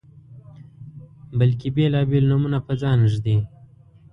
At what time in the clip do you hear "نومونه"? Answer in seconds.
2.31-2.59